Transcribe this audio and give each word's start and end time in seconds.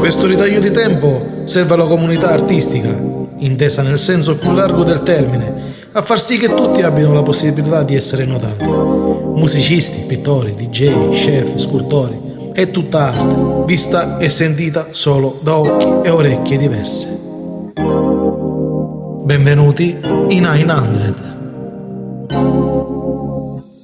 Questo 0.00 0.26
ritaglio 0.26 0.60
di 0.60 0.70
tempo 0.70 1.42
serve 1.44 1.74
alla 1.74 1.84
comunità 1.84 2.30
artistica, 2.30 2.88
intesa 3.36 3.82
nel 3.82 3.98
senso 3.98 4.34
più 4.34 4.50
largo 4.52 4.82
del 4.82 5.02
termine, 5.02 5.52
a 5.92 6.00
far 6.00 6.18
sì 6.18 6.38
che 6.38 6.54
tutti 6.54 6.80
abbiano 6.80 7.12
la 7.12 7.20
possibilità 7.20 7.82
di 7.82 7.94
essere 7.94 8.24
notati. 8.24 8.64
Musicisti, 8.64 10.04
pittori, 10.06 10.54
DJ, 10.54 11.10
chef, 11.10 11.54
scultori, 11.56 12.50
è 12.54 12.70
tutta 12.70 13.12
arte, 13.12 13.64
vista 13.66 14.16
e 14.16 14.30
sentita 14.30 14.86
solo 14.92 15.38
da 15.42 15.58
occhi 15.58 16.08
e 16.08 16.08
orecchie 16.08 16.56
diverse. 16.56 17.18
Benvenuti 19.24 19.98
in 20.28 20.42
900, 20.44 21.22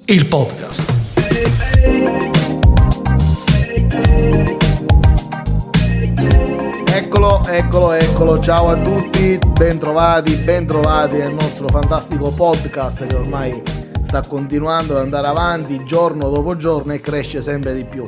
il 0.07 0.27
podcast. 0.27 0.95
Eccolo, 7.17 7.47
eccolo, 7.47 7.93
eccolo, 7.93 8.41
ciao 8.41 8.69
a 8.69 8.77
tutti, 8.77 9.39
bentrovati, 9.55 10.35
bentrovati 10.35 11.17
nel 11.17 11.33
nostro 11.33 11.67
fantastico 11.67 12.31
podcast 12.31 13.07
che 13.07 13.15
ormai 13.15 13.63
sta 14.05 14.21
continuando 14.21 14.95
ad 14.95 15.01
andare 15.01 15.27
avanti 15.27 15.83
giorno 15.87 16.29
dopo 16.29 16.59
giorno 16.59 16.93
e 16.93 17.01
cresce 17.01 17.41
sempre 17.41 17.73
di 17.73 17.87
più. 17.87 18.07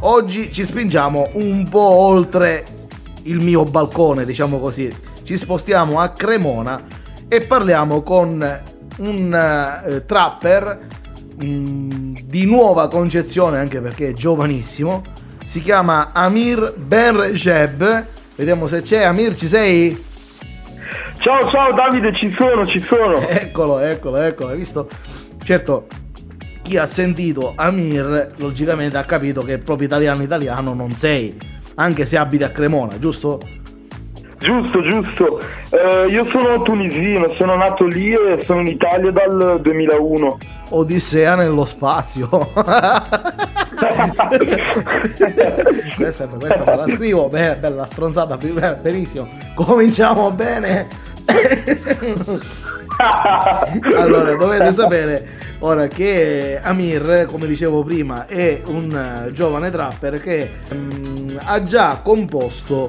Oggi 0.00 0.52
ci 0.52 0.66
spingiamo 0.66 1.30
un 1.32 1.66
po' 1.66 1.80
oltre 1.80 2.62
il 3.22 3.40
mio 3.40 3.62
balcone, 3.62 4.26
diciamo 4.26 4.58
così. 4.58 4.94
Ci 5.22 5.38
spostiamo 5.38 5.98
a 5.98 6.10
Cremona 6.10 6.82
e 7.28 7.40
parliamo 7.46 8.02
con 8.02 8.62
un 8.98 9.82
uh, 9.86 10.04
trapper 10.04 10.88
um, 11.40 12.12
di 12.26 12.44
nuova 12.44 12.88
concezione, 12.88 13.58
anche 13.58 13.80
perché 13.80 14.08
è 14.08 14.12
giovanissimo. 14.12 15.02
Si 15.42 15.62
chiama 15.62 16.10
Amir 16.12 16.74
Ben 16.76 17.16
Receb. 17.16 18.20
Vediamo 18.42 18.66
se 18.66 18.82
c'è. 18.82 19.04
Amir, 19.04 19.36
ci 19.36 19.46
sei? 19.46 19.96
Ciao, 21.18 21.48
ciao 21.48 21.72
Davide, 21.74 22.12
ci 22.12 22.28
sono, 22.32 22.66
ci 22.66 22.84
sono. 22.88 23.20
Eccolo, 23.20 23.78
eccolo, 23.78 24.16
eccolo. 24.16 24.48
Hai 24.50 24.56
visto? 24.56 24.88
Certo, 25.44 25.86
chi 26.62 26.76
ha 26.76 26.84
sentito 26.84 27.52
Amir 27.54 28.32
logicamente 28.38 28.96
ha 28.96 29.04
capito 29.04 29.42
che 29.42 29.58
proprio 29.58 29.86
italiano 29.86 30.22
italiano 30.24 30.74
non 30.74 30.90
sei, 30.90 31.38
anche 31.76 32.04
se 32.04 32.16
abiti 32.16 32.42
a 32.42 32.50
Cremona, 32.50 32.98
giusto? 32.98 33.38
Giusto, 34.38 34.82
giusto. 34.82 35.40
Eh, 35.70 36.08
io 36.08 36.24
sono 36.24 36.62
tunisino, 36.62 37.32
sono 37.38 37.54
nato 37.54 37.86
lì 37.86 38.12
e 38.12 38.42
sono 38.44 38.62
in 38.62 38.66
Italia 38.66 39.12
dal 39.12 39.60
2001. 39.62 40.38
Odissea 40.74 41.34
nello 41.34 41.64
spazio. 41.64 42.28
questa, 45.96 46.26
questa 46.26 46.26
me 46.26 46.76
la 46.76 46.86
scrivo, 46.88 47.28
beh, 47.28 47.56
bella 47.56 47.86
stronzata, 47.86 48.36
benissimo. 48.36 49.28
Cominciamo 49.54 50.30
bene. 50.32 50.88
allora, 53.96 54.34
dovete 54.34 54.72
sapere 54.72 55.28
ora 55.60 55.86
che 55.86 56.58
Amir, 56.62 57.26
come 57.26 57.46
dicevo 57.46 57.82
prima, 57.82 58.26
è 58.26 58.62
un 58.66 59.30
giovane 59.32 59.70
trapper 59.70 60.20
che 60.20 60.50
um, 60.70 61.38
ha 61.42 61.62
già 61.62 62.00
composto 62.02 62.88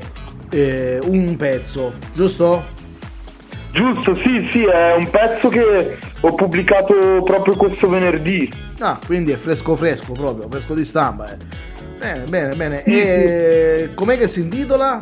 eh, 0.49 0.99
un 1.03 1.35
pezzo, 1.35 1.93
giusto? 2.13 2.81
Giusto, 3.73 4.15
sì, 4.15 4.47
sì, 4.51 4.63
è 4.65 4.93
un 4.93 5.09
pezzo 5.09 5.49
che 5.49 5.97
ho 6.19 6.35
pubblicato 6.35 7.23
proprio 7.23 7.55
questo 7.55 7.89
venerdì. 7.89 8.47
Ah, 8.79 8.99
quindi 9.03 9.31
è 9.31 9.35
fresco 9.35 9.75
fresco 9.75 10.13
proprio, 10.13 10.47
fresco 10.47 10.75
di 10.75 10.85
stampa. 10.85 11.31
Eh. 11.31 11.37
Bene, 11.97 12.23
bene, 12.29 12.55
bene. 12.55 12.83
E 12.83 13.89
com'è 13.95 14.15
che 14.15 14.27
si 14.27 14.41
intitola? 14.41 14.99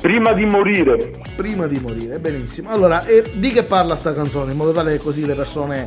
Prima 0.00 0.32
di 0.32 0.44
morire. 0.44 1.20
Prima 1.36 1.68
di 1.68 1.78
morire, 1.78 2.18
benissimo. 2.18 2.70
Allora, 2.70 3.04
di 3.34 3.50
che 3.52 3.62
parla 3.62 3.94
sta 3.94 4.12
canzone? 4.12 4.50
In 4.50 4.56
modo 4.56 4.72
tale 4.72 4.96
che 4.96 4.98
così 4.98 5.24
le 5.24 5.34
persone 5.34 5.86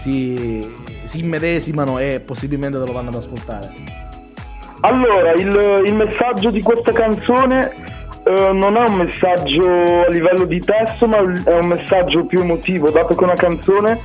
si, 0.00 0.70
si 1.04 1.20
immedesimano 1.20 1.98
e 1.98 2.20
possibilmente 2.20 2.78
te 2.78 2.84
lo 2.84 2.92
vanno 2.92 3.08
ad 3.08 3.14
ascoltare. 3.14 3.72
Allora, 4.80 5.32
il, 5.32 5.84
il 5.86 5.94
messaggio 5.94 6.50
di 6.50 6.60
questa 6.60 6.92
canzone 6.92 7.96
eh, 8.28 8.52
non 8.52 8.76
è 8.76 8.86
un 8.86 8.96
messaggio 8.96 9.66
a 10.04 10.08
livello 10.10 10.44
di 10.44 10.60
testo, 10.60 11.06
ma 11.06 11.16
è 11.16 11.58
un 11.58 11.66
messaggio 11.66 12.26
più 12.26 12.40
emotivo, 12.40 12.90
dato 12.90 13.14
che 13.14 13.20
è 13.20 13.24
una 13.24 13.34
canzone 13.34 13.98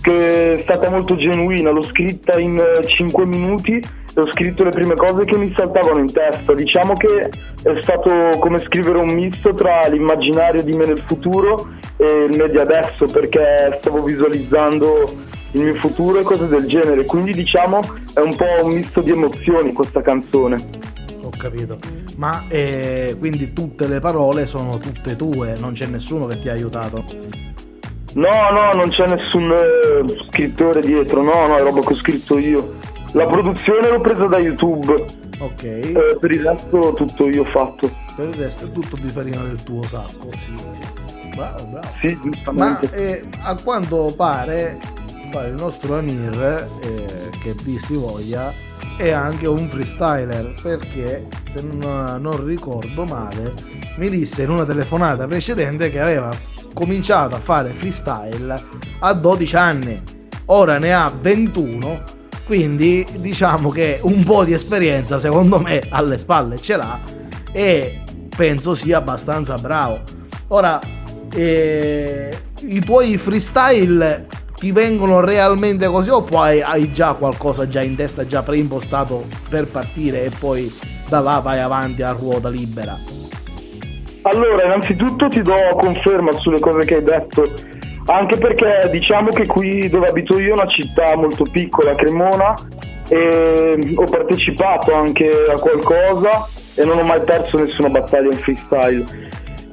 che 0.00 0.54
è 0.54 0.58
stata 0.58 0.90
molto 0.90 1.16
genuina, 1.16 1.70
l'ho 1.70 1.82
scritta 1.82 2.38
in 2.38 2.62
5 2.84 3.22
eh, 3.22 3.26
minuti 3.26 3.72
e 3.72 4.20
ho 4.20 4.30
scritto 4.30 4.62
le 4.62 4.70
prime 4.70 4.94
cose 4.94 5.24
che 5.24 5.36
mi 5.36 5.52
saltavano 5.56 5.98
in 5.98 6.12
testa. 6.12 6.52
Diciamo 6.52 6.94
che 6.94 7.30
è 7.62 7.82
stato 7.82 8.38
come 8.38 8.58
scrivere 8.58 8.98
un 8.98 9.12
misto 9.12 9.54
tra 9.54 9.88
l'immaginario 9.88 10.62
di 10.62 10.72
me 10.72 10.86
nel 10.86 11.02
futuro 11.06 11.68
e 11.96 12.26
il 12.30 12.36
me 12.36 12.48
di 12.50 12.58
adesso, 12.58 13.06
perché 13.06 13.76
stavo 13.80 14.02
visualizzando 14.02 15.10
il 15.52 15.62
mio 15.62 15.74
futuro 15.74 16.20
e 16.20 16.22
cose 16.22 16.46
del 16.46 16.66
genere. 16.66 17.06
Quindi 17.06 17.32
diciamo 17.32 17.80
è 18.14 18.20
un 18.20 18.36
po' 18.36 18.64
un 18.64 18.72
misto 18.72 19.00
di 19.00 19.10
emozioni 19.10 19.72
questa 19.72 20.02
canzone. 20.02 20.83
Ho 21.24 21.30
capito. 21.36 21.78
Ma 22.18 22.44
eh, 22.48 23.16
quindi 23.18 23.52
tutte 23.52 23.88
le 23.88 23.98
parole 23.98 24.46
sono 24.46 24.78
tutte 24.78 25.16
tue, 25.16 25.56
non 25.58 25.72
c'è 25.72 25.86
nessuno 25.86 26.26
che 26.26 26.38
ti 26.38 26.48
ha 26.48 26.52
aiutato? 26.52 27.04
No, 28.14 28.50
no, 28.50 28.72
non 28.74 28.90
c'è 28.90 29.06
nessun 29.08 29.50
eh, 29.50 30.24
scrittore 30.28 30.80
dietro, 30.80 31.22
no, 31.22 31.46
no, 31.46 31.56
è 31.56 31.62
roba 31.62 31.80
che 31.80 31.94
ho 31.94 31.96
scritto 31.96 32.38
io. 32.38 32.82
La 33.12 33.26
produzione 33.26 33.88
l'ho 33.88 34.00
presa 34.00 34.26
da 34.26 34.38
YouTube. 34.38 35.04
Ok. 35.38 35.62
Eh, 35.64 36.16
per 36.20 36.30
il 36.30 36.42
resto 36.42 36.92
tutto 36.94 37.28
io 37.28 37.42
ho 37.42 37.44
fatto. 37.46 37.90
Per 38.14 38.28
il 38.28 38.34
resto 38.34 38.66
è 38.66 38.70
tutto 38.70 38.96
di 38.96 39.08
farina 39.08 39.42
del 39.42 39.62
tuo 39.62 39.82
sacco, 39.82 40.30
sì. 40.32 41.28
Bravo, 41.34 41.66
bravo. 41.66 41.88
Sì, 42.00 42.18
giustamente. 42.22 42.88
Ma 42.88 42.96
eh, 42.96 43.24
a 43.42 43.56
quanto 43.62 44.12
pare, 44.16 44.78
il 45.46 45.54
nostro 45.56 45.98
Amir, 45.98 46.68
eh, 46.82 47.30
che 47.42 47.54
vi 47.64 47.78
si 47.78 47.94
voglia, 47.96 48.52
è 48.96 49.10
anche 49.10 49.46
un 49.46 49.68
freestyler 49.68 50.54
perché 50.62 51.26
se 51.52 51.62
non, 51.62 52.18
non 52.20 52.44
ricordo 52.44 53.04
male 53.04 53.52
mi 53.96 54.08
disse 54.08 54.42
in 54.42 54.50
una 54.50 54.64
telefonata 54.64 55.26
precedente 55.26 55.90
che 55.90 56.00
aveva 56.00 56.30
cominciato 56.72 57.36
a 57.36 57.40
fare 57.40 57.70
freestyle 57.70 58.54
a 58.98 59.12
12 59.12 59.56
anni, 59.56 60.02
ora 60.46 60.78
ne 60.78 60.92
ha 60.92 61.10
21, 61.20 62.02
quindi 62.44 63.06
diciamo 63.18 63.70
che 63.70 64.00
un 64.02 64.22
po' 64.24 64.44
di 64.44 64.52
esperienza 64.52 65.18
secondo 65.18 65.58
me 65.58 65.80
alle 65.88 66.18
spalle 66.18 66.58
ce 66.58 66.76
l'ha 66.76 67.00
e 67.52 68.02
penso 68.36 68.74
sia 68.74 68.98
abbastanza 68.98 69.54
bravo. 69.54 70.00
Ora, 70.48 70.78
eh, 71.32 72.36
i 72.66 72.80
tuoi 72.80 73.16
freestyle 73.16 74.26
ti 74.54 74.70
vengono 74.70 75.20
realmente 75.20 75.86
così 75.86 76.10
o 76.10 76.22
poi 76.22 76.62
hai 76.62 76.92
già 76.92 77.14
qualcosa 77.14 77.68
già 77.68 77.82
in 77.82 77.96
testa, 77.96 78.26
già 78.26 78.42
preimpostato 78.42 79.26
per 79.48 79.66
partire 79.66 80.24
e 80.24 80.30
poi 80.38 80.72
da 81.08 81.20
là 81.20 81.40
vai 81.40 81.60
avanti 81.60 82.02
a 82.02 82.12
ruota 82.12 82.48
libera? 82.48 82.98
Allora, 84.22 84.64
innanzitutto 84.64 85.28
ti 85.28 85.42
do 85.42 85.54
conferma 85.78 86.32
sulle 86.32 86.58
cose 86.58 86.86
che 86.86 86.94
hai 86.96 87.02
detto, 87.02 87.52
anche 88.06 88.38
perché 88.38 88.88
diciamo 88.90 89.28
che 89.28 89.44
qui 89.46 89.88
dove 89.90 90.06
abito 90.06 90.38
io 90.38 90.50
è 90.50 90.52
una 90.52 90.70
città 90.70 91.14
molto 91.16 91.44
piccola, 91.44 91.94
Cremona, 91.94 92.54
e 93.08 93.92
ho 93.94 94.04
partecipato 94.04 94.94
anche 94.94 95.28
a 95.50 95.58
qualcosa 95.58 96.46
e 96.76 96.84
non 96.84 96.98
ho 96.98 97.02
mai 97.02 97.20
perso 97.22 97.58
nessuna 97.58 97.88
battaglia 97.88 98.30
in 98.30 98.38
freestyle. 98.38 99.04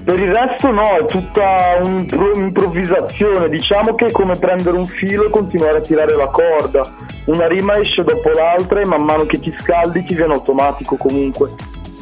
Per 0.03 0.17
il 0.17 0.34
resto 0.34 0.72
no, 0.72 0.97
è 0.97 1.06
tutta 1.06 1.79
un'improvvisazione, 1.84 3.50
diciamo 3.50 3.94
che 3.94 4.07
è 4.07 4.12
come 4.12 4.35
prendere 4.38 4.75
un 4.75 4.85
filo 4.85 5.28
e 5.28 5.29
continuare 5.29 5.78
a 5.78 5.81
tirare 5.81 6.16
la 6.16 6.28
corda. 6.28 6.81
Una 7.25 7.47
rima 7.47 7.78
esce 7.78 8.03
dopo 8.03 8.29
l'altra 8.29 8.81
e 8.81 8.85
man 8.85 9.03
mano 9.03 9.25
che 9.25 9.40
ti 9.40 9.53
scaldi 9.59 10.03
ti 10.03 10.16
viene 10.16 10.34
automatico 10.34 10.95
comunque. 10.95 11.49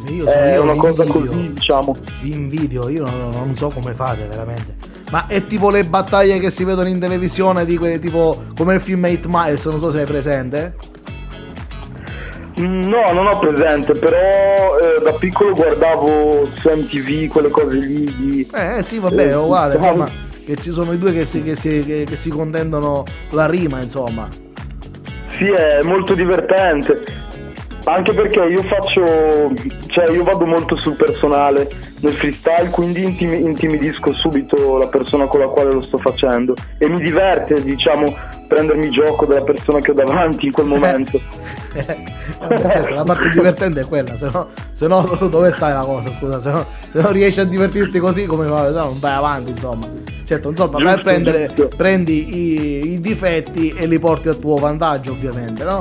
Io, 0.08 0.26
è 0.26 0.54
io 0.54 0.64
una 0.64 0.76
cosa 0.76 1.04
invidio, 1.04 1.30
così, 1.30 1.54
diciamo. 1.54 1.98
Vi 2.22 2.34
invidio, 2.34 2.90
io 2.90 3.04
non, 3.04 3.30
non, 3.34 3.56
so 3.58 3.70
come 3.70 3.94
fate 3.94 4.28
veramente. 4.28 4.76
Ma 5.12 5.28
è 5.28 5.46
tipo 5.46 5.70
le 5.70 5.84
battaglie 5.84 6.40
che 6.40 6.52
si 6.52 6.64
vedono 6.64 6.88
in 6.88 7.00
televisione, 7.00 7.66
di 7.66 7.78
quelle, 7.78 8.00
tipo 8.00 8.44
come 8.56 8.76
il 8.76 8.82
film 8.82 9.04
8 9.04 9.28
Miles, 9.30 9.66
non 9.66 9.80
so 9.80 9.92
se 9.92 10.00
hai 10.00 10.06
presente. 10.06 10.76
No, 12.60 13.14
non 13.14 13.28
ho 13.28 13.40
presente, 13.40 13.94
però 13.94 14.78
eh, 14.78 15.02
da 15.02 15.14
piccolo 15.14 15.54
guardavo 15.54 16.46
su 16.56 16.70
MTV 16.70 17.32
quelle 17.32 17.50
cose 17.50 17.76
lì 17.76 18.14
di... 18.18 18.48
Eh 18.54 18.84
sì, 18.84 19.00
vabbè, 19.00 19.30
è 19.30 19.38
uguale, 19.38 19.76
insomma, 19.76 20.10
che 20.46 20.58
ci 20.58 20.72
sono 20.74 20.92
i 20.92 20.98
due 20.98 21.14
che 21.14 21.24
si, 21.24 21.42
che 21.42 21.56
si, 21.56 21.80
che, 21.80 22.04
che 22.04 22.16
si 22.18 22.30
contendono 22.30 23.06
la 23.32 23.46
rima, 23.48 23.82
insomma. 23.82 24.28
Sì, 25.30 25.46
è 25.46 25.80
molto 25.84 26.14
divertente. 26.14 27.02
Anche 27.86 28.14
perché 28.14 28.44
io 28.44 28.62
faccio, 28.64 29.52
cioè 29.88 30.12
io 30.12 30.24
vado 30.24 30.46
molto 30.46 30.80
sul 30.82 30.96
personale 30.96 31.70
nel 32.02 32.14
freestyle, 32.14 32.70
quindi 32.70 33.04
intimi- 33.04 33.42
intimidisco 33.42 34.14
subito 34.14 34.78
la 34.78 34.88
persona 34.88 35.26
con 35.26 35.40
la 35.42 35.48
quale 35.48 35.72
lo 35.74 35.82
sto 35.82 35.98
facendo 35.98 36.54
e 36.78 36.90
mi 36.90 37.02
diverte, 37.02 37.62
diciamo, 37.62 38.16
prendermi 38.48 38.90
gioco 38.90 39.26
della 39.26 39.42
persona 39.44 39.80
che 39.80 39.92
ho 39.92 39.94
davanti 39.94 40.48
in 40.48 40.52
quel 40.52 40.68
momento. 40.68 41.20
Certo, 41.74 42.94
la 42.94 43.04
parte 43.04 43.30
divertente 43.30 43.82
è 43.82 43.86
quella, 43.86 44.18
se 44.18 44.30
no, 44.32 44.50
se 44.74 44.88
no 44.88 45.02
dove 45.30 45.52
stai 45.52 45.74
la 45.74 45.84
cosa, 45.84 46.12
scusa, 46.14 46.42
se 46.42 46.52
no, 46.52 46.66
se 46.92 47.02
no 47.02 47.12
riesci 47.12 47.40
a 47.40 47.46
divertirti 47.46 48.00
così 48.00 48.26
come 48.26 48.48
va, 48.48 48.70
no, 48.70 48.84
non 48.86 49.00
vai 49.00 49.14
avanti, 49.16 49.52
insomma. 49.52 49.88
Certo, 50.26 50.50
insomma, 50.52 50.78
vai 50.78 50.94
a 50.94 50.98
prendere, 51.00 51.48
giusto. 51.48 51.76
prendi 51.76 52.36
i, 52.36 52.92
i 52.94 53.02
difetti 53.02 53.74
e 53.74 53.88
li 53.88 53.98
porti 53.98 54.30
a 54.30 54.34
tuo 54.36 54.58
vantaggio, 54.58 55.14
ovviamente, 55.14 55.64
no? 55.64 55.80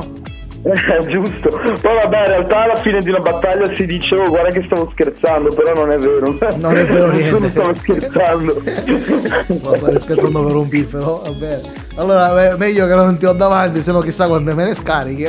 Eh, 0.62 1.06
giusto. 1.06 1.48
Poi 1.80 1.98
vabbè, 2.02 2.18
in 2.18 2.26
realtà 2.26 2.62
alla 2.62 2.76
fine 2.76 2.98
di 2.98 3.10
una 3.10 3.20
battaglia 3.20 3.74
si 3.74 3.86
dice 3.86 4.16
oh 4.16 4.28
guarda 4.28 4.48
che 4.48 4.64
stavo 4.66 4.90
scherzando, 4.90 5.54
però 5.54 5.72
non 5.72 5.92
è 5.92 5.98
vero. 5.98 6.36
Non 6.58 6.76
è 6.76 6.84
vero 6.84 7.12
niente. 7.12 7.38
Non 7.38 7.50
stavo 7.50 7.74
scherzando. 7.74 8.60
Stare 8.60 9.98
scherzando 9.98 10.44
per 10.44 10.56
un 10.56 10.68
piffero, 10.68 11.22
va 11.24 11.30
bene. 11.30 11.72
Allora, 11.96 12.56
meglio 12.56 12.86
che 12.86 12.94
non 12.94 13.18
ti 13.18 13.26
ho 13.26 13.32
davanti, 13.32 13.82
se 13.82 13.92
no 13.92 14.00
chissà 14.00 14.26
quando 14.26 14.54
me 14.54 14.64
ne 14.64 14.74
scarichi. 14.74 15.24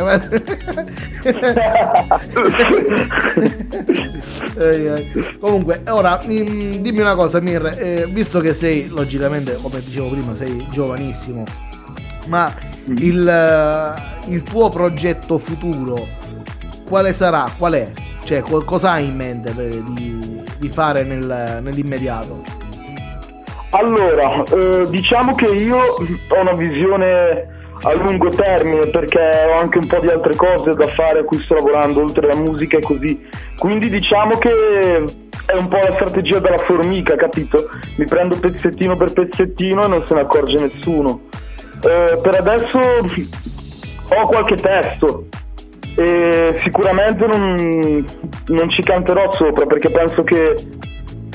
Comunque, 5.40 5.82
ora 5.88 6.20
mm, 6.26 6.72
dimmi 6.80 7.00
una 7.00 7.16
cosa, 7.16 7.40
Mir, 7.40 7.76
eh, 7.78 8.08
visto 8.12 8.40
che 8.40 8.54
sei, 8.54 8.88
logicamente, 8.88 9.58
come 9.62 9.80
dicevo 9.80 10.10
prima, 10.10 10.34
sei 10.34 10.66
giovanissimo, 10.70 11.44
ma 12.28 12.52
il, 12.98 13.28
eh, 13.28 14.32
il 14.32 14.44
tuo 14.44 14.70
progetto 14.70 15.38
futuro 15.38 16.08
quale 16.88 17.14
sarà? 17.14 17.46
Qual 17.58 17.74
è? 17.74 17.92
Cioè, 18.24 18.42
co- 18.42 18.64
cosa 18.64 18.92
hai 18.94 19.06
in 19.06 19.16
mente 19.16 19.52
per- 19.52 19.82
di, 19.94 20.42
di 20.58 20.70
fare 20.70 21.04
nel- 21.04 21.60
nell'immediato? 21.62 22.44
Allora, 23.72 24.44
eh, 24.44 24.88
diciamo 24.90 25.36
che 25.36 25.46
io 25.46 25.78
ho 25.78 26.42
una 26.42 26.54
visione 26.54 27.48
a 27.82 27.94
lungo 27.94 28.30
termine 28.30 28.88
perché 28.88 29.20
ho 29.48 29.60
anche 29.62 29.78
un 29.78 29.88
po' 29.88 30.00
di 30.00 30.08
altre 30.10 30.36
cose 30.36 30.72
da 30.72 30.88
fare 30.88 31.20
a 31.20 31.24
cui 31.24 31.40
sto 31.44 31.54
lavorando 31.54 32.02
oltre 32.02 32.30
alla 32.30 32.42
musica 32.42 32.78
e 32.78 32.82
così. 32.82 33.28
Quindi 33.58 33.90
diciamo 33.90 34.38
che 34.38 34.50
è 35.46 35.58
un 35.58 35.68
po' 35.68 35.78
la 35.78 35.94
strategia 35.94 36.40
della 36.40 36.58
formica, 36.58 37.16
capito? 37.16 37.70
Mi 37.98 38.06
prendo 38.06 38.38
pezzettino 38.40 38.98
per 38.98 39.14
pezzettino 39.14 39.84
e 39.84 39.88
non 39.88 40.04
se 40.08 40.16
ne 40.16 40.22
accorge 40.22 40.58
nessuno. 40.58 41.22
Eh, 41.82 42.20
per 42.22 42.36
adesso 42.36 42.80
ho 42.80 44.28
qualche 44.28 44.56
testo 44.56 45.28
e 45.96 46.56
sicuramente 46.58 47.26
non, 47.26 48.06
non 48.48 48.70
ci 48.70 48.82
canterò 48.82 49.32
sopra 49.34 49.66
perché 49.66 49.90
penso 49.90 50.24
che 50.24 50.56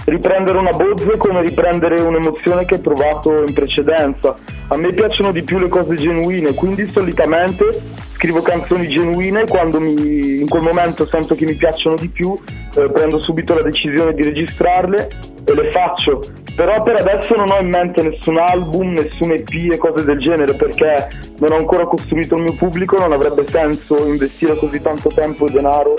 riprendere 0.06 0.58
una 0.58 0.70
bozza 0.70 1.12
è 1.12 1.16
come 1.16 1.40
riprendere 1.40 2.00
un'emozione 2.00 2.64
che 2.66 2.74
hai 2.74 2.80
provato 2.80 3.44
in 3.46 3.52
precedenza. 3.54 4.34
A 4.68 4.76
me 4.76 4.92
piacciono 4.92 5.32
di 5.32 5.42
più 5.42 5.58
le 5.58 5.68
cose 5.68 5.94
genuine, 5.94 6.54
quindi 6.54 6.90
solitamente 6.92 7.64
scrivo 8.12 8.42
canzoni 8.42 8.86
genuine 8.88 9.46
quando 9.46 9.80
mi- 9.80 10.40
in 10.40 10.48
quel 10.48 10.62
momento 10.62 11.06
sento 11.06 11.34
che 11.34 11.44
mi 11.44 11.54
piacciono 11.54 11.96
di 11.96 12.08
più, 12.08 12.34
eh, 12.76 12.90
prendo 12.90 13.22
subito 13.22 13.54
la 13.54 13.62
decisione 13.62 14.14
di 14.14 14.22
registrarle 14.22 15.08
e 15.44 15.54
le 15.54 15.70
faccio. 15.72 16.20
Però 16.54 16.82
per 16.84 17.00
adesso 17.00 17.34
non 17.34 17.50
ho 17.50 17.58
in 17.58 17.68
mente 17.68 18.00
nessun 18.02 18.38
album, 18.38 18.92
nessun 18.92 19.32
EP 19.32 19.72
e 19.72 19.76
cose 19.78 20.04
del 20.04 20.20
genere 20.20 20.54
perché 20.54 21.08
non 21.38 21.50
ho 21.50 21.56
ancora 21.56 21.84
costruito 21.84 22.36
il 22.36 22.42
mio 22.42 22.54
pubblico, 22.54 22.96
non 22.96 23.12
avrebbe 23.12 23.44
senso 23.50 24.06
investire 24.06 24.54
così 24.56 24.80
tanto 24.80 25.10
tempo 25.10 25.46
e 25.46 25.50
denaro 25.50 25.94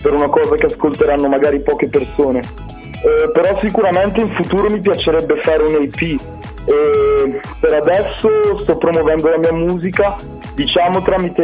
per 0.00 0.14
una 0.14 0.28
cosa 0.28 0.56
che 0.56 0.66
ascolteranno 0.66 1.28
magari 1.28 1.60
poche 1.60 1.88
persone. 1.88 2.40
Eh, 2.40 3.30
però 3.32 3.58
sicuramente 3.60 4.20
in 4.20 4.30
futuro 4.32 4.70
mi 4.70 4.80
piacerebbe 4.80 5.40
fare 5.42 5.62
un 5.62 5.82
EP. 5.82 6.00
E 6.00 7.40
per 7.58 7.74
adesso 7.74 8.28
sto 8.62 8.78
promuovendo 8.78 9.28
la 9.28 9.38
mia 9.38 9.52
musica, 9.52 10.16
diciamo 10.54 11.02
tramite 11.02 11.42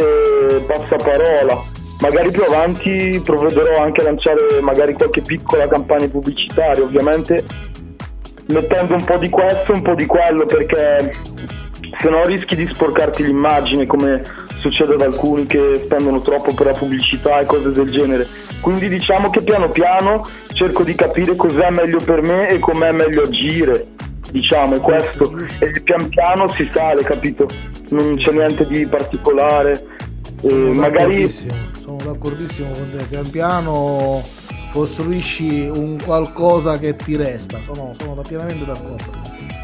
passaparola. 0.67 1.75
Magari 2.01 2.31
più 2.31 2.43
avanti 2.43 3.21
provvederò 3.25 3.83
anche 3.83 4.03
a 4.03 4.05
lanciare 4.05 4.61
magari 4.61 4.93
qualche 4.93 5.23
piccola 5.23 5.67
campagna 5.67 6.09
pubblicitaria, 6.09 6.85
ovviamente 6.85 7.45
mettendo 8.49 8.95
un 8.95 9.05
po' 9.05 9.19
di 9.19 9.29
questo 9.29 9.73
un 9.73 9.83
po' 9.83 9.95
di 9.95 10.07
quello 10.07 10.47
perché 10.47 11.15
se 11.99 12.09
no 12.09 12.23
rischi 12.25 12.55
di 12.55 12.69
sporcarti 12.73 13.25
l'immagine 13.25 13.87
come 13.87 14.23
succede 14.61 14.95
ad 14.95 15.03
alcuni 15.03 15.47
che 15.47 15.75
spendono 15.77 16.21
troppo 16.21 16.53
per 16.55 16.67
la 16.67 16.73
pubblicità 16.73 17.41
e 17.41 17.47
cose 17.47 17.71
del 17.71 17.91
genere. 17.91 18.27
Quindi 18.61 18.89
diciamo 18.89 19.31
che 19.31 19.43
piano 19.43 19.69
piano 19.69 20.27
cerco 20.53 20.83
di 20.83 20.95
capire 20.95 21.37
cos'è 21.37 21.71
meglio 21.71 21.99
per 22.05 22.23
me 22.23 22.49
e 22.49 22.59
com'è 22.59 22.91
meglio 22.91 23.23
agire. 23.23 23.95
Diciamo, 24.31 24.75
è 24.75 24.81
questo. 24.81 25.33
E 25.61 25.71
pian 25.83 26.09
piano 26.09 26.49
si 26.51 26.69
sale, 26.75 27.03
capito? 27.05 27.47
Non 27.91 28.17
c'è 28.17 28.33
niente 28.33 28.67
di 28.67 28.87
particolare. 28.87 29.73
E 30.43 30.49
Sono 30.49 30.73
magari 30.73 31.23
d'accordissimo, 31.23 31.55
sono 31.73 31.97
d'accordissimo 32.05 32.71
con 32.73 32.91
te. 32.91 33.05
Pian 33.05 33.31
piano 33.31 34.21
costruisci 34.77 35.71
un 35.75 35.97
qualcosa 36.05 36.77
che 36.79 36.95
ti 36.97 37.17
resta. 37.17 37.59
Sono, 37.65 37.95
sono 37.99 38.21
pienamente 38.21 38.67
d'accordo. 38.67 39.05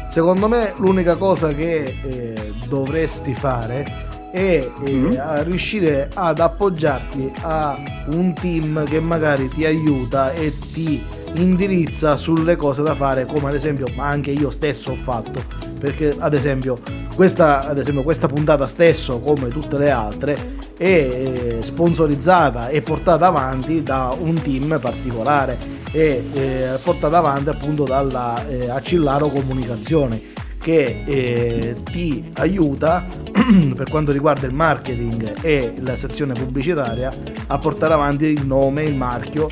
Secondo 0.09 0.47
me 0.47 0.73
l'unica 0.77 1.15
cosa 1.17 1.53
che 1.53 1.97
eh, 2.03 2.33
dovresti 2.67 3.35
fare 3.35 3.85
è 4.31 4.67
eh, 4.85 4.91
Mhm. 4.91 5.19
a 5.19 5.43
riuscire 5.43 6.09
ad 6.15 6.39
appoggiarti 6.39 7.31
a 7.41 7.77
un 8.13 8.33
team 8.33 8.83
che 8.85 8.99
magari 8.99 9.47
ti 9.49 9.65
aiuta 9.65 10.31
e 10.33 10.51
ti 10.73 10.99
indirizza 11.35 12.17
sulle 12.17 12.55
cose 12.55 12.81
da 12.81 12.95
fare 12.95 13.25
come 13.25 13.49
ad 13.49 13.55
esempio 13.55 13.85
ma 13.95 14.07
anche 14.07 14.29
io 14.31 14.51
stesso 14.51 14.91
ho 14.91 14.97
fatto 15.03 15.43
perché 15.79 16.15
ad 16.17 16.33
esempio 16.35 16.77
questa, 17.15 17.67
ad 17.67 17.77
esempio, 17.77 18.03
questa 18.03 18.27
puntata 18.27 18.67
stesso 18.67 19.19
come 19.19 19.47
tutte 19.49 19.77
le 19.77 19.89
altre 19.91 20.37
è 20.77 20.83
eh, 20.83 21.57
sponsorizzata 21.61 22.69
e 22.69 22.81
portata 22.81 23.27
avanti 23.27 23.83
da 23.83 24.15
un 24.19 24.33
team 24.41 24.79
particolare 24.79 25.57
e 25.91 26.23
eh, 26.33 26.77
portata 26.83 27.17
avanti 27.19 27.49
appunto 27.49 27.83
dalla 27.83 28.45
eh, 28.47 28.69
Accillaro 28.69 29.29
Comunicazione 29.29 30.31
che 30.63 31.03
eh, 31.05 31.75
ti 31.91 32.31
aiuta 32.35 33.05
per 33.75 33.89
quanto 33.89 34.13
riguarda 34.13 34.47
il 34.47 34.53
marketing 34.53 35.33
e 35.41 35.73
la 35.79 35.97
sezione 35.97 36.33
pubblicitaria 36.33 37.11
a 37.47 37.57
portare 37.57 37.93
avanti 37.93 38.25
il 38.25 38.45
nome, 38.45 38.83
il 38.83 38.95
marchio. 38.95 39.49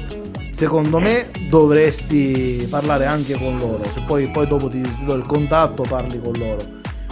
Secondo 0.53 1.00
me 1.00 1.29
dovresti 1.50 2.65
parlare 2.69 3.06
anche 3.06 3.33
con 3.33 3.57
loro, 3.57 3.83
se 3.83 4.01
poi, 4.06 4.27
poi 4.27 4.47
dopo 4.47 4.69
ti 4.69 4.81
do 5.06 5.15
il 5.15 5.25
contatto 5.25 5.83
parli 5.83 6.19
con 6.19 6.33
loro, 6.38 6.59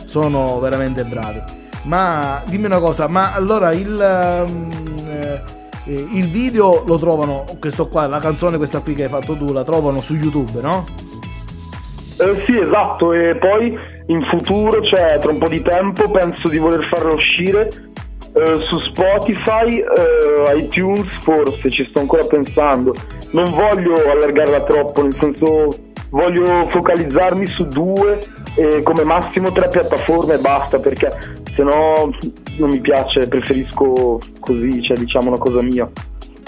sono 0.05 0.59
veramente 0.59 1.03
bravi. 1.03 1.58
Ma 1.83 2.43
dimmi 2.45 2.65
una 2.65 2.79
cosa, 2.79 3.07
ma 3.07 3.33
allora 3.33 3.71
il, 3.71 3.99
ehm, 3.99 4.69
eh, 5.09 5.41
eh, 5.85 6.07
il 6.11 6.27
video 6.29 6.83
lo 6.85 6.97
trovano, 6.97 7.45
questo 7.59 7.87
qua, 7.87 8.05
la 8.07 8.19
canzone 8.19 8.57
questa 8.57 8.81
qui 8.81 8.93
che 8.93 9.03
hai 9.03 9.09
fatto 9.09 9.35
tu, 9.35 9.51
la 9.53 9.63
trovano 9.63 9.99
su 9.99 10.15
YouTube, 10.15 10.61
no? 10.61 10.85
Eh, 12.19 12.35
sì, 12.45 12.59
esatto, 12.59 13.13
e 13.13 13.37
poi 13.37 13.77
in 14.07 14.21
futuro, 14.29 14.81
cioè 14.81 15.17
tra 15.19 15.31
un 15.31 15.37
po' 15.37 15.47
di 15.47 15.61
tempo, 15.61 16.09
penso 16.11 16.49
di 16.49 16.57
voler 16.57 16.85
farla 16.89 17.13
uscire 17.13 17.69
eh, 18.33 18.59
su 18.67 18.77
Spotify, 18.91 19.77
eh, 19.77 20.57
iTunes, 20.57 21.07
forse 21.21 21.69
ci 21.69 21.85
sto 21.89 21.99
ancora 21.99 22.25
pensando. 22.25 22.93
Non 23.31 23.51
voglio 23.51 23.93
allargarla 23.93 24.63
troppo, 24.63 25.01
nel 25.01 25.15
senso 25.19 25.69
voglio 26.09 26.67
focalizzarmi 26.69 27.47
su 27.47 27.65
due 27.65 28.19
e 28.55 28.81
come 28.83 29.03
massimo 29.03 29.51
tre 29.51 29.67
piattaforme 29.69 30.35
e 30.35 30.39
basta, 30.39 30.79
perché 30.79 31.11
se 31.55 31.63
no 31.63 32.11
non 32.57 32.69
mi 32.69 32.79
piace, 32.81 33.27
preferisco 33.27 34.19
così, 34.39 34.81
cioè 34.83 34.97
diciamo 34.97 35.27
una 35.27 35.37
cosa 35.37 35.61
mia. 35.61 35.89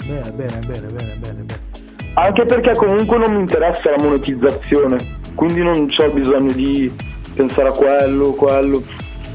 Bene, 0.04 0.32
bene, 0.32 0.58
bene, 0.66 0.86
bene, 0.86 1.16
bene, 1.18 1.42
bene. 1.42 1.70
Anche 2.14 2.44
perché 2.44 2.72
comunque 2.74 3.18
non 3.18 3.34
mi 3.34 3.40
interessa 3.40 3.90
la 3.90 4.02
monetizzazione, 4.02 5.20
quindi 5.34 5.62
non 5.62 5.88
ho 5.96 6.10
bisogno 6.10 6.52
di 6.52 6.92
pensare 7.34 7.68
a 7.68 7.72
quello, 7.72 8.32
quello. 8.32 8.82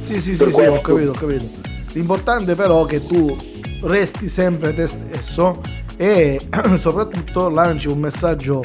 Sì, 0.04 0.22
sì, 0.22 0.36
Per 0.36 0.48
sì, 0.48 0.54
sì, 0.54 0.68
ho 0.68 0.82
capito, 0.82 1.12
ho 1.12 1.14
capito. 1.14 1.46
L'importante 1.94 2.54
però 2.54 2.86
è 2.86 2.88
che 2.88 3.06
tu 3.06 3.36
resti 3.82 4.30
sempre 4.30 4.74
te 4.74 4.88
stesso 4.88 5.60
e 5.98 6.40
soprattutto 6.78 7.50
lanci 7.50 7.88
un 7.88 8.00
messaggio 8.00 8.62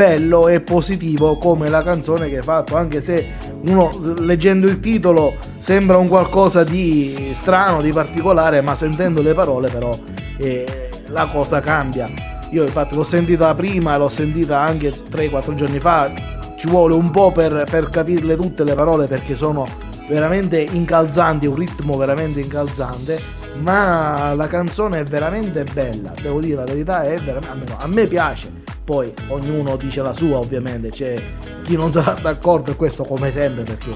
bello 0.00 0.48
e 0.48 0.62
positivo 0.62 1.36
come 1.36 1.68
la 1.68 1.82
canzone 1.82 2.30
che 2.30 2.38
hai 2.38 2.42
fatto, 2.42 2.74
anche 2.74 3.02
se 3.02 3.32
uno 3.66 3.90
leggendo 4.20 4.66
il 4.66 4.80
titolo 4.80 5.34
sembra 5.58 5.98
un 5.98 6.08
qualcosa 6.08 6.64
di 6.64 7.32
strano, 7.34 7.82
di 7.82 7.92
particolare, 7.92 8.62
ma 8.62 8.74
sentendo 8.74 9.20
le 9.20 9.34
parole 9.34 9.68
però 9.68 9.94
eh, 10.38 10.88
la 11.08 11.26
cosa 11.26 11.60
cambia. 11.60 12.08
Io 12.52 12.62
infatti 12.62 12.94
l'ho 12.94 13.04
sentita 13.04 13.54
prima, 13.54 13.98
l'ho 13.98 14.08
sentita 14.08 14.58
anche 14.58 14.88
3-4 14.88 15.54
giorni 15.54 15.80
fa, 15.80 16.10
ci 16.56 16.66
vuole 16.66 16.94
un 16.94 17.10
po' 17.10 17.30
per, 17.30 17.66
per 17.70 17.90
capirle 17.90 18.36
tutte 18.36 18.64
le 18.64 18.74
parole 18.74 19.06
perché 19.06 19.36
sono 19.36 19.66
veramente 20.08 20.60
incalzanti, 20.62 21.46
un 21.46 21.56
ritmo 21.56 21.98
veramente 21.98 22.40
incalzante 22.40 23.20
ma 23.62 24.32
la 24.32 24.46
canzone 24.46 25.00
è 25.00 25.04
veramente 25.04 25.64
bella, 25.64 26.14
devo 26.22 26.40
dire 26.40 26.54
la 26.54 26.64
verità, 26.64 27.02
è 27.02 27.18
veramente, 27.18 27.74
a 27.76 27.86
me 27.86 28.06
piace. 28.06 28.59
Poi 28.84 29.12
ognuno 29.28 29.76
dice 29.76 30.02
la 30.02 30.12
sua, 30.12 30.38
ovviamente, 30.38 30.88
c'è 30.88 31.14
chi 31.62 31.76
non 31.76 31.92
sarà 31.92 32.14
d'accordo 32.14 32.72
e 32.72 32.76
questo 32.76 33.04
come 33.04 33.30
sempre 33.30 33.62
perché 33.62 33.90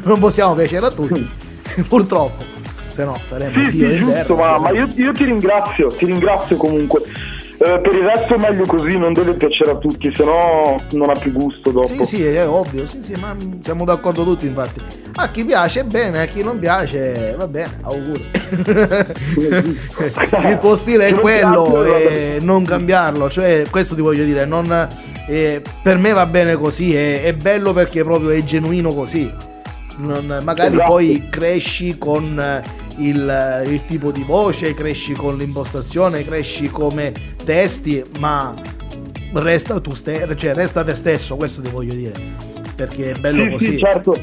non 0.04 0.18
possiamo 0.18 0.54
piacere 0.54 0.86
a 0.86 0.90
tutti, 0.90 1.28
purtroppo, 1.88 2.44
se 2.88 3.04
no 3.04 3.18
saremmo 3.26 3.70
sì, 3.70 3.78
sì, 3.78 3.96
giusto, 3.98 4.36
ma, 4.36 4.58
ma 4.58 4.70
io, 4.70 4.88
io 4.94 5.12
ti 5.12 5.24
ringrazio, 5.24 5.88
ti 5.90 6.06
ringrazio 6.06 6.56
comunque. 6.56 7.02
Eh, 7.60 7.80
per 7.80 7.92
il 7.92 8.04
resto 8.04 8.36
è 8.36 8.38
meglio 8.38 8.64
così, 8.66 8.96
non 8.96 9.12
deve 9.12 9.34
piacere 9.34 9.72
a 9.72 9.76
tutti, 9.78 10.12
se 10.14 10.22
no 10.22 10.80
non 10.92 11.10
ha 11.10 11.18
più 11.18 11.32
gusto 11.32 11.72
dopo. 11.72 11.88
Sì, 11.88 12.04
sì, 12.04 12.24
è 12.24 12.46
ovvio, 12.46 12.88
sì, 12.88 13.02
sì, 13.02 13.14
ma 13.18 13.34
siamo 13.62 13.84
d'accordo 13.84 14.22
tutti 14.22 14.46
infatti. 14.46 14.80
A 15.16 15.28
chi 15.32 15.44
piace 15.44 15.82
bene, 15.82 16.20
a 16.20 16.24
chi 16.26 16.44
non 16.44 16.60
piace 16.60 17.34
va 17.36 17.48
bene, 17.48 17.80
auguri. 17.82 18.30
il 20.48 20.58
tuo 20.60 20.76
stile 20.76 21.08
è 21.08 21.14
quello 21.14 21.82
e 21.84 22.38
non 22.42 22.62
cambiarlo, 22.62 23.28
cioè 23.28 23.64
questo 23.68 23.96
ti 23.96 24.02
voglio 24.02 24.22
dire, 24.22 24.46
non, 24.46 24.86
eh, 25.26 25.60
per 25.82 25.98
me 25.98 26.12
va 26.12 26.26
bene 26.26 26.54
così, 26.54 26.94
è, 26.94 27.24
è 27.24 27.34
bello 27.34 27.72
perché 27.72 28.04
proprio 28.04 28.30
è 28.30 28.40
genuino 28.44 28.90
così. 28.94 29.28
Non, 29.96 30.38
magari 30.44 30.76
esatto. 30.76 30.92
poi 30.92 31.26
cresci 31.28 31.98
con 31.98 32.62
il, 32.98 33.64
il, 33.66 33.84
tipo 33.86 34.10
di 34.10 34.22
voce, 34.22 34.74
cresci 34.74 35.12
con 35.14 35.36
l'impostazione, 35.36 36.24
cresci 36.24 36.68
come 36.68 37.12
testi, 37.44 38.02
ma 38.18 38.54
resta 39.34 39.80
tu 39.80 39.90
ste- 39.90 40.26
cioè 40.36 40.54
resta 40.54 40.84
te 40.84 40.94
stesso, 40.94 41.36
questo 41.36 41.60
ti 41.60 41.70
voglio 41.70 41.94
dire, 41.94 42.12
perché 42.74 43.12
è 43.12 43.18
bello 43.18 43.42
sì, 43.42 43.50
così. 43.50 43.66
Sì, 43.66 43.78
certo. 43.78 44.14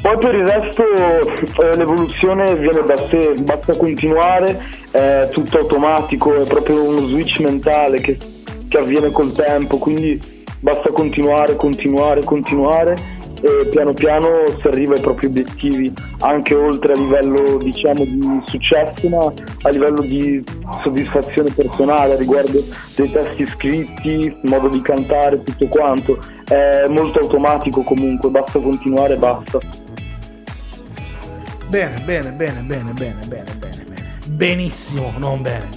Poi 0.00 0.16
per 0.18 0.34
il 0.34 0.46
resto 0.46 0.82
eh, 0.94 1.76
l'evoluzione 1.76 2.56
viene 2.56 2.82
da 2.86 2.96
sé, 3.10 3.34
basta 3.40 3.76
continuare, 3.76 4.58
è 4.90 5.28
tutto 5.30 5.58
automatico, 5.58 6.42
è 6.42 6.46
proprio 6.46 6.82
uno 6.88 7.06
switch 7.06 7.40
mentale 7.40 8.00
che, 8.00 8.16
che 8.68 8.78
avviene 8.78 9.10
col 9.10 9.34
tempo, 9.34 9.76
quindi 9.76 10.18
basta 10.58 10.90
continuare, 10.90 11.54
continuare, 11.56 12.24
continuare 12.24 13.18
e 13.40 13.68
piano 13.70 13.92
piano 13.92 14.44
si 14.60 14.66
arriva 14.66 14.94
ai 14.94 15.00
propri 15.00 15.26
obiettivi 15.26 15.92
anche 16.18 16.54
oltre 16.54 16.92
a 16.92 16.96
livello 16.96 17.56
diciamo 17.58 18.04
di 18.04 18.42
successo 18.44 19.08
ma 19.08 19.32
a 19.62 19.68
livello 19.70 20.02
di 20.02 20.42
soddisfazione 20.82 21.50
personale 21.50 22.16
riguardo 22.16 22.62
dei 22.96 23.10
testi 23.10 23.46
scritti, 23.46 24.36
modo 24.42 24.68
di 24.68 24.80
cantare, 24.82 25.42
tutto 25.42 25.66
quanto. 25.68 26.18
È 26.44 26.86
molto 26.88 27.20
automatico 27.20 27.82
comunque, 27.82 28.30
basta 28.30 28.58
continuare 28.58 29.16
basta. 29.16 29.58
Bene, 31.68 32.00
bene, 32.04 32.32
bene, 32.32 32.60
bene, 32.62 32.92
bene, 32.92 33.18
bene, 33.26 33.54
bene, 33.58 33.84
bene. 33.86 34.18
Benissimo, 34.28 35.12
non 35.18 35.40
bene. 35.40 35.68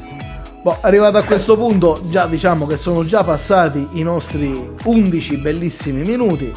Boh, 0.63 0.77
arrivato 0.81 1.17
a 1.17 1.23
questo 1.23 1.55
punto, 1.55 1.99
già 2.09 2.25
diciamo 2.25 2.65
che 2.65 2.77
sono 2.77 3.05
già 3.05 3.23
passati 3.23 3.85
i 3.93 4.01
nostri 4.01 4.75
11 4.85 5.37
bellissimi 5.37 6.01
minuti 6.03 6.51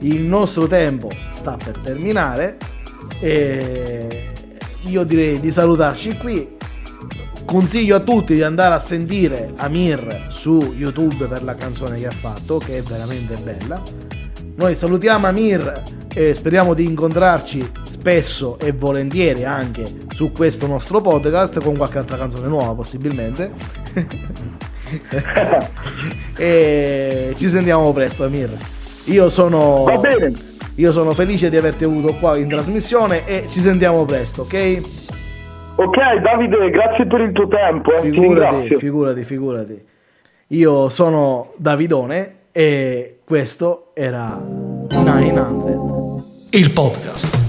il 0.00 0.20
nostro 0.22 0.66
tempo 0.66 1.10
sta 1.34 1.56
per 1.56 1.78
terminare 1.78 2.56
e 3.20 4.32
io 4.86 5.04
direi 5.04 5.40
di 5.40 5.50
salutarci 5.50 6.16
qui. 6.16 6.52
Consiglio 7.44 7.96
a 7.96 8.00
tutti 8.00 8.34
di 8.34 8.42
andare 8.42 8.74
a 8.74 8.78
sentire 8.78 9.52
Amir 9.56 10.26
su 10.30 10.74
YouTube 10.76 11.26
per 11.26 11.42
la 11.42 11.54
canzone 11.54 11.98
che 11.98 12.06
ha 12.06 12.10
fatto 12.10 12.58
che 12.58 12.78
è 12.78 12.82
veramente 12.82 13.36
bella. 13.36 13.82
Noi 14.56 14.74
salutiamo 14.74 15.26
Amir 15.26 15.82
e 16.14 16.34
speriamo 16.34 16.74
di 16.74 16.84
incontrarci 16.84 17.70
spesso 17.82 18.58
e 18.58 18.72
volentieri 18.72 19.44
anche 19.44 19.84
su 20.14 20.32
questo 20.32 20.66
nostro 20.66 21.00
podcast 21.00 21.62
con 21.62 21.76
qualche 21.76 21.98
altra 21.98 22.16
canzone 22.16 22.48
nuova 22.48 22.74
possibilmente. 22.74 23.52
E 26.36 27.32
ci 27.36 27.48
sentiamo 27.48 27.92
presto 27.92 28.24
Amir 28.24 28.73
io 29.06 29.28
sono. 29.30 29.84
Va 29.84 29.98
bene. 29.98 30.32
Io 30.76 30.92
sono 30.92 31.14
felice 31.14 31.50
di 31.50 31.56
averti 31.56 31.84
avuto 31.84 32.14
qua 32.14 32.36
in 32.36 32.48
trasmissione 32.48 33.26
e 33.26 33.46
ci 33.48 33.60
sentiamo 33.60 34.04
presto, 34.04 34.42
ok? 34.42 34.80
Ok, 35.76 35.96
Davide, 36.20 36.70
grazie 36.70 37.06
per 37.06 37.20
il 37.20 37.32
tuo 37.32 37.46
tempo. 37.46 37.92
Eh. 37.94 38.10
Figurati, 38.10 38.76
figurati, 38.76 39.24
figurati. 39.24 39.84
Io 40.48 40.88
sono 40.88 41.52
Davidone 41.56 42.34
e 42.52 43.18
questo 43.24 43.90
era 43.94 44.40
900. 44.88 46.24
Il 46.50 46.72
podcast. 46.72 47.42